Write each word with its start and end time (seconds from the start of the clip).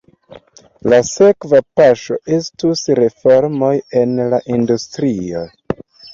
La 0.93 0.97
sekva 1.09 1.59
paŝo 1.79 2.17
estus 2.39 2.83
reformoj 3.01 3.71
en 4.03 4.19
la 4.35 4.43
industrio. 4.59 5.47